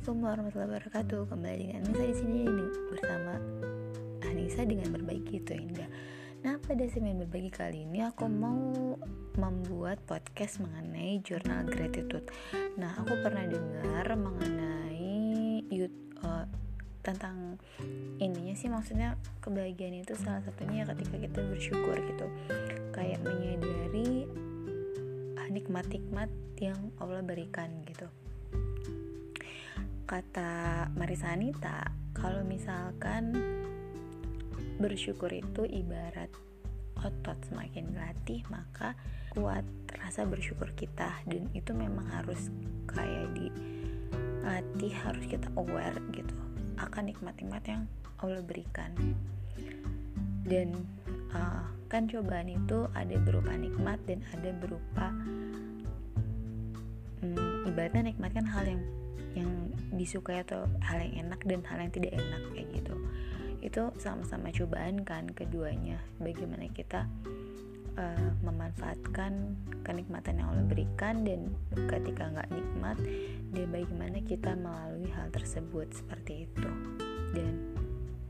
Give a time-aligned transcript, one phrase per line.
[0.00, 1.20] Assalamualaikum warahmatullahi wabarakatuh.
[1.28, 2.40] Kembali dengan Anissa di sini
[2.88, 3.32] bersama
[4.24, 5.88] Anissa dengan berbagi itu indah.
[6.40, 8.96] Nah, pada segmen berbagi kali ini aku mau
[9.36, 12.24] membuat podcast mengenai jurnal gratitude.
[12.80, 15.68] Nah, aku pernah dengar mengenai
[16.24, 16.48] uh,
[17.04, 17.60] tentang
[18.24, 22.26] ininya sih maksudnya kebahagiaan itu salah satunya ketika kita bersyukur gitu.
[22.96, 24.24] Kayak menyadari
[25.52, 28.08] nikmat-nikmat yang Allah berikan gitu
[30.10, 33.30] kata Marisa Anita kalau misalkan
[34.82, 36.26] bersyukur itu ibarat
[36.98, 38.98] otot semakin dilatih maka
[39.30, 39.62] kuat
[39.94, 41.14] rasa bersyukur kita.
[41.30, 42.50] Dan itu memang harus
[42.90, 46.34] kayak dilatih harus kita aware gitu
[46.82, 47.86] akan nikmat-nikmat yang
[48.18, 48.90] Allah berikan.
[50.42, 50.74] Dan
[51.30, 55.14] uh, kan cobaan itu ada berupa nikmat dan ada berupa
[57.22, 58.82] um, ibaratnya nikmat kan hal yang
[59.34, 62.94] yang disukai atau hal yang enak dan hal yang tidak enak kayak gitu.
[63.60, 66.00] Itu sama-sama cobaan kan keduanya.
[66.18, 67.06] Bagaimana kita
[68.00, 69.54] uh, memanfaatkan
[69.86, 71.52] kenikmatan yang Allah berikan dan
[71.86, 72.96] ketika nggak nikmat
[73.54, 76.70] dan bagaimana kita melalui hal tersebut seperti itu.
[77.30, 77.70] Dan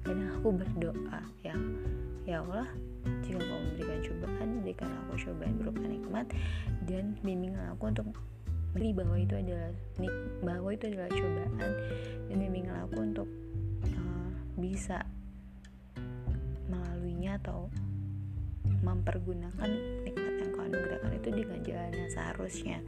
[0.05, 1.55] dan aku berdoa ya
[2.25, 2.69] ya Allah
[3.25, 6.27] jika kau memberikan cobaan berikan aku cobaan berupa nikmat
[6.89, 8.06] dan bimbinglah aku untuk
[8.71, 9.71] beri bahwa itu adalah
[10.47, 11.73] bahwa itu adalah cobaan
[12.31, 13.29] dan bimbing aku untuk
[13.83, 15.03] uh, bisa
[16.71, 17.67] melaluinya atau
[18.81, 19.71] mempergunakan
[20.07, 22.79] nikmat yang kau anugerahkan itu dengan jalan yang seharusnya.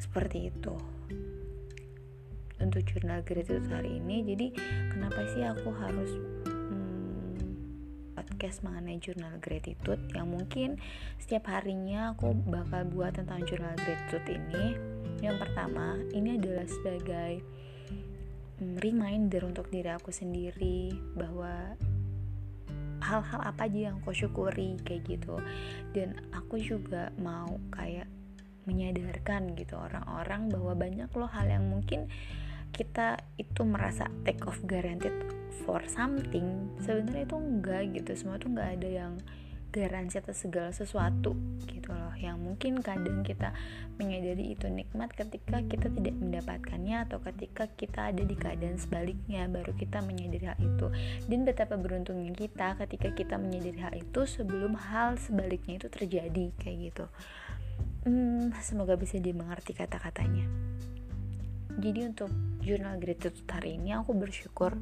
[0.00, 0.74] Seperti itu.
[2.62, 4.46] Untuk jurnal gratitude hari ini jadi
[4.94, 6.10] kenapa sih aku harus
[8.24, 10.80] podcast mengenai jurnal gratitude yang mungkin
[11.20, 14.80] setiap harinya aku bakal buat tentang jurnal gratitude ini.
[15.20, 17.44] Yang pertama, ini adalah sebagai
[18.64, 21.76] mm, reminder untuk diri aku sendiri bahwa
[23.04, 25.36] hal-hal apa aja yang aku syukuri kayak gitu.
[25.92, 28.08] Dan aku juga mau kayak
[28.64, 32.08] menyadarkan gitu orang-orang bahwa banyak loh hal yang mungkin
[32.72, 35.12] kita itu merasa take off guaranteed
[35.62, 36.74] for something.
[36.82, 38.10] Sebenarnya itu enggak gitu.
[38.18, 39.14] Semua tuh enggak ada yang
[39.74, 41.34] garansi atas segala sesuatu
[41.66, 42.14] gitu loh.
[42.14, 43.50] Yang mungkin kadang kita
[43.98, 49.74] menyadari itu nikmat ketika kita tidak mendapatkannya atau ketika kita ada di keadaan sebaliknya baru
[49.74, 50.86] kita menyadari hal itu.
[51.26, 56.78] Dan betapa beruntungnya kita ketika kita menyadari hal itu sebelum hal sebaliknya itu terjadi kayak
[56.94, 57.06] gitu.
[58.06, 60.46] Hmm, semoga bisa dimengerti kata-katanya
[61.78, 62.30] jadi untuk
[62.62, 64.78] jurnal gratitude hari ini aku bersyukur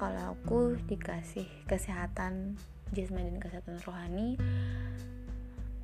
[0.00, 2.56] kalau aku dikasih kesehatan
[2.92, 4.28] jasmani dan kesehatan rohani.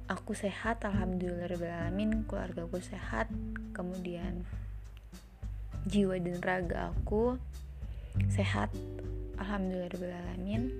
[0.08, 3.28] Aku sehat alhamdulillah alamin keluarga aku sehat
[3.76, 4.40] kemudian
[5.84, 7.36] jiwa dan raga aku
[8.32, 8.72] sehat
[9.36, 10.72] alhamdulillah alamin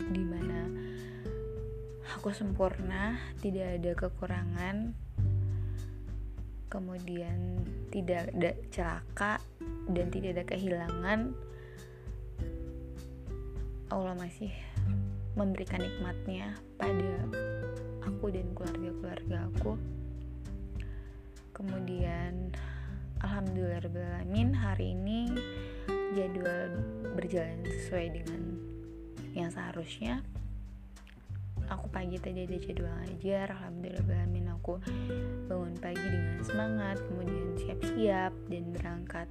[0.00, 0.64] di mana
[2.16, 4.96] aku sempurna tidak ada kekurangan
[6.72, 7.60] kemudian
[7.92, 9.36] tidak ada celaka
[9.92, 11.36] dan tidak ada kehilangan
[13.92, 14.48] Allah masih
[15.36, 17.28] memberikan nikmatnya pada
[18.08, 19.76] aku dan keluarga-keluarga aku.
[21.52, 22.56] Kemudian
[23.20, 25.28] Alhamdulillahirrahmanirrahim hari ini
[26.16, 26.72] jadwal
[27.12, 28.40] berjalan sesuai dengan
[29.36, 30.24] yang seharusnya.
[31.68, 34.78] Aku pagi tadi ada jadwal ngajar alhamdulillah aku
[35.50, 39.28] bangun pagi dengan semangat kemudian siap-siap dan berangkat.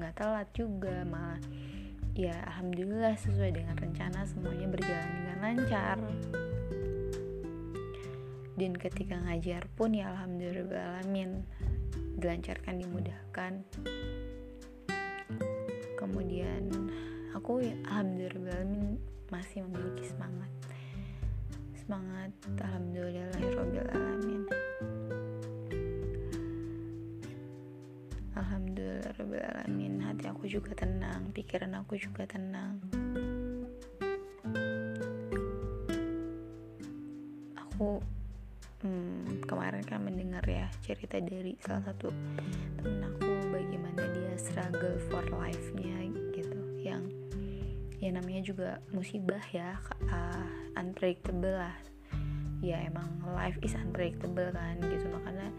[0.00, 1.40] Nggak telat juga malah
[2.18, 5.98] ya alhamdulillah sesuai dengan rencana semuanya berjalan dengan lancar.
[8.58, 11.46] Dan ketika ngajar pun ya alhamdulillah alamin
[12.18, 13.52] dilancarkan dimudahkan.
[15.94, 16.66] Kemudian
[17.36, 18.66] aku ya, alhamdulillah
[19.30, 20.50] masih memiliki semangat.
[21.78, 22.34] Semangat
[29.18, 32.78] alhamdulillahirobbilalamin alhamdulillahirobbilalamin hati aku juga tenang pikiran aku juga tenang.
[37.58, 37.98] Aku
[38.86, 42.14] hmm, kemarin kan mendengar ya cerita dari salah satu
[42.78, 45.98] temen aku bagaimana dia struggle for life-nya
[46.30, 46.60] gitu.
[46.78, 47.10] Yang
[47.98, 49.82] ya namanya juga musibah ya
[50.14, 50.46] uh,
[50.78, 51.74] unpredictable lah.
[52.62, 55.10] Ya emang life is unpredictable kan gitu.
[55.10, 55.50] Makanya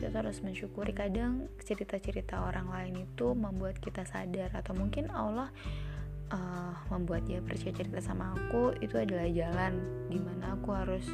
[0.00, 0.96] kita harus mensyukuri.
[0.96, 5.52] Kadang cerita-cerita orang lain itu membuat kita sadar atau mungkin Allah
[6.32, 9.76] uh, membuat dia percaya cerita sama aku itu adalah jalan
[10.08, 11.04] di mana aku harus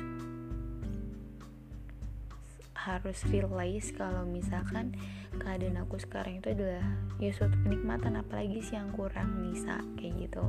[2.86, 4.94] harus realize kalau misalkan
[5.42, 6.86] keadaan aku sekarang itu adalah
[7.18, 8.14] ya suatu kenikmatan.
[8.22, 10.46] Apalagi sih yang kurang bisa kayak gitu.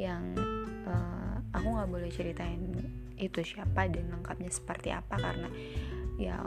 [0.00, 0.40] Yang
[0.88, 2.64] uh, aku nggak boleh ceritain
[3.20, 5.52] itu siapa dan lengkapnya seperti apa karena
[6.16, 6.40] ya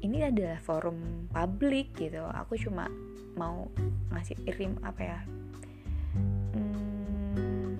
[0.00, 2.24] ini adalah forum publik gitu.
[2.24, 2.88] Aku cuma
[3.36, 3.68] mau
[4.10, 5.18] ngasih irim apa ya
[6.56, 7.78] hmm,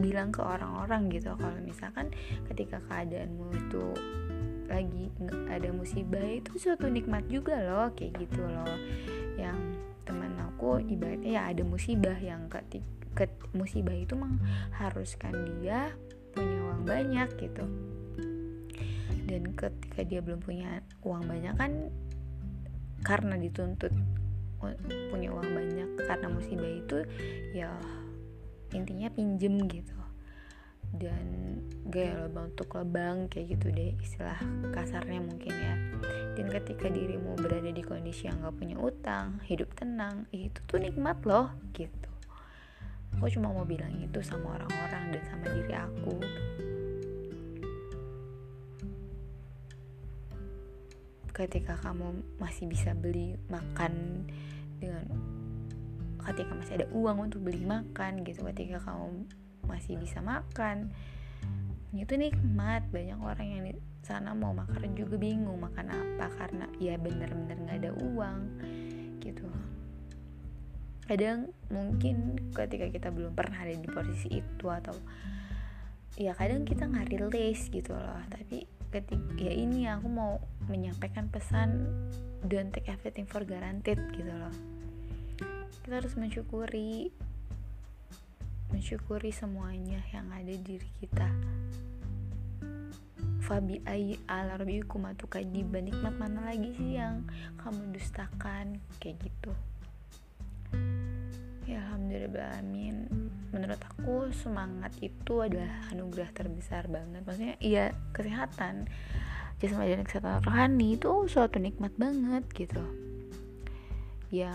[0.00, 1.32] bilang ke orang-orang gitu.
[1.36, 2.10] Kalau misalkan
[2.52, 3.84] ketika keadaanmu itu
[4.66, 5.06] lagi
[5.46, 8.76] ada musibah itu suatu nikmat juga loh kayak gitu loh.
[9.38, 9.58] Yang
[10.06, 15.92] teman aku ibaratnya ya ada musibah yang ketika musibah itu mengharuskan dia
[16.36, 17.64] punya uang banyak gitu
[19.26, 21.72] dan ketika dia belum punya uang banyak kan
[23.02, 23.92] karena dituntut
[25.12, 26.98] punya uang banyak karena musibah itu
[27.52, 27.70] ya
[28.74, 29.94] intinya pinjem gitu.
[30.96, 31.58] Dan
[31.90, 34.38] gaya lubang untuk lebang kayak gitu deh istilah
[34.72, 35.74] kasarnya mungkin ya.
[36.38, 41.20] Dan ketika dirimu berada di kondisi yang gak punya utang hidup tenang itu tuh nikmat
[41.26, 42.10] loh gitu.
[43.18, 46.16] Aku cuma mau bilang itu sama orang-orang dan sama diri aku
[51.36, 54.24] ketika kamu masih bisa beli makan
[54.80, 55.04] dengan
[56.24, 59.28] ketika masih ada uang untuk beli makan gitu ketika kamu
[59.68, 60.88] masih bisa makan
[61.96, 62.84] itu nikmat.
[62.92, 63.72] Banyak orang yang di
[64.04, 66.26] sana mau makan juga bingung makan apa?
[66.36, 68.38] Karena ya bener-bener nggak ada uang
[69.22, 69.48] gitu.
[71.06, 74.96] Kadang mungkin ketika kita belum pernah ada di posisi itu atau
[76.18, 78.20] ya kadang kita nggak rilis gitu loh.
[78.26, 80.38] Tapi ketika ya ini aku mau
[80.70, 81.86] menyampaikan pesan
[82.46, 84.54] don't take everything for granted gitu loh.
[85.82, 87.10] Kita harus mensyukuri
[88.70, 91.30] mensyukuri semuanya yang ada di diri kita.
[93.46, 97.22] Fabi ayi ala rabbikum atukadziba nikmat mana lagi sih yang
[97.62, 98.82] kamu dustakan?
[98.98, 99.52] Kayak gitu.
[101.66, 103.25] Ya alhamdulillah amin
[103.56, 107.24] menurut aku semangat itu adalah anugerah terbesar banget.
[107.24, 108.84] Maksudnya iya kesehatan
[109.56, 112.84] jasmani dan kesehatan rohani itu suatu nikmat banget gitu.
[114.28, 114.52] Ya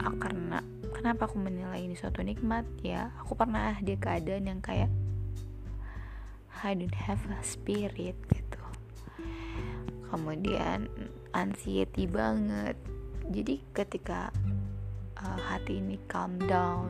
[0.00, 0.64] karena
[0.96, 2.64] kenapa aku menilai ini suatu nikmat?
[2.80, 4.88] Ya aku pernah di keadaan yang kayak
[6.64, 8.62] I don't have a spirit gitu.
[10.08, 10.88] Kemudian
[11.36, 12.80] anxiety banget.
[13.28, 14.32] Jadi ketika
[15.20, 16.88] uh, hati ini calm down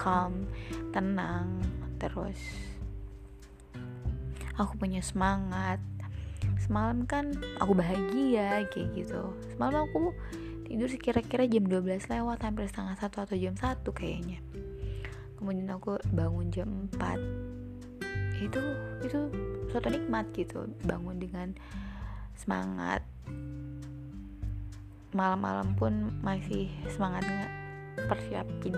[0.00, 0.48] calm
[0.92, 1.60] tenang
[1.98, 2.38] terus
[4.58, 5.78] aku punya semangat.
[6.58, 7.32] Semalam kan
[7.62, 9.32] aku bahagia kayak gitu.
[9.54, 10.12] Semalam aku
[10.68, 14.42] tidur sekira-kira jam 12 lewat hampir setengah satu atau jam satu kayaknya.
[15.38, 16.68] Kemudian aku bangun jam
[16.98, 17.48] 4
[18.38, 18.62] itu
[19.02, 19.18] itu
[19.70, 21.54] suatu nikmat gitu bangun dengan
[22.34, 23.06] semangat.
[25.14, 27.57] Malam-malam pun masih semangat nggak
[28.06, 28.76] persiapin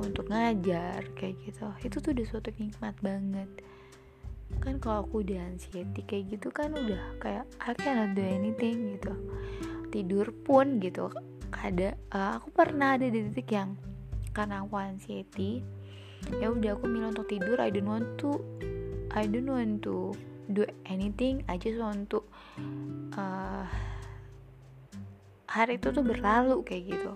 [0.00, 1.68] untuk ngajar kayak gitu.
[1.84, 3.50] Itu tuh udah suatu nikmat banget.
[4.64, 9.12] Kan kalau aku udah anxiety kayak gitu kan udah kayak I cannot do anything gitu.
[9.92, 11.12] Tidur pun gitu
[11.52, 13.74] ada uh, aku pernah ada di titik yang
[14.36, 15.64] karena aku anxiety
[16.38, 18.38] ya udah aku milih untuk tidur I don't want to
[19.14, 20.12] I don't want to
[20.52, 22.20] do anything I just want to
[23.16, 23.64] uh,
[25.48, 27.12] hari itu tuh berlalu kayak gitu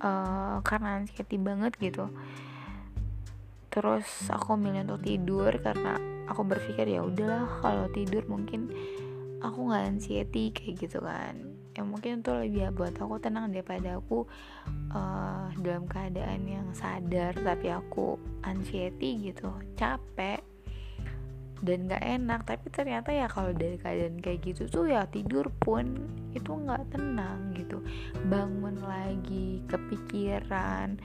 [0.00, 2.08] uh, karena anxiety banget gitu.
[3.72, 5.96] Terus aku milih untuk tidur karena
[6.28, 8.68] aku berpikir ya udahlah kalau tidur mungkin
[9.40, 11.34] aku nggak anxiety kayak gitu kan.
[11.72, 14.28] Ya mungkin itu lebih buat aku tenang daripada aku
[14.92, 19.48] uh, dalam keadaan yang sadar tapi aku anxiety gitu.
[19.80, 20.44] Capek
[21.62, 25.94] dan nggak enak tapi ternyata ya kalau dari keadaan kayak gitu tuh ya tidur pun
[26.32, 27.80] itu nggak tenang gitu.
[28.28, 30.96] Bangun lagi kepikiran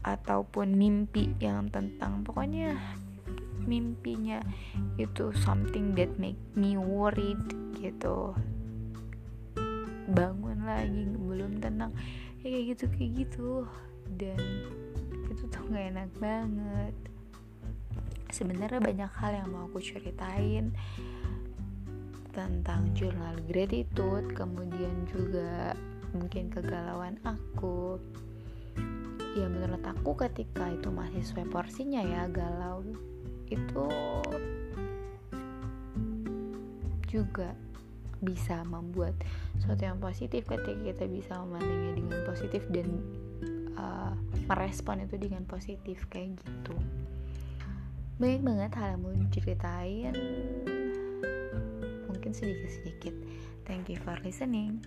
[0.00, 2.72] ataupun mimpi yang tentang pokoknya
[3.68, 4.40] mimpinya
[4.96, 7.40] itu something that make me worried
[7.76, 8.32] gitu.
[10.10, 11.94] Bangun lagi belum tenang
[12.42, 13.50] ya kayak gitu kayak gitu.
[14.16, 14.40] Dan
[15.30, 16.94] itu tuh nggak enak banget.
[18.30, 20.74] Sebenarnya banyak hal yang mau aku ceritain
[22.30, 25.74] tentang jurnal gratitude kemudian juga
[26.14, 27.98] mungkin kegalauan aku.
[29.38, 32.82] Ya menurut aku ketika itu masih sesuai porsinya ya galau
[33.50, 33.86] itu
[37.10, 37.54] juga
[38.22, 39.16] bisa membuat
[39.58, 42.88] sesuatu yang positif ketika kita bisa memandangnya dengan positif dan
[43.74, 44.14] uh,
[44.46, 46.76] merespon itu dengan positif kayak gitu.
[48.20, 50.14] Banyak banget hal yang mau diceritain
[52.10, 53.14] mungkin sedikit-sedikit.
[53.64, 54.82] Thank you for listening